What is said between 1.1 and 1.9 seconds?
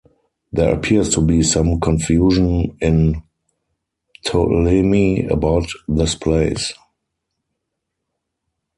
to be some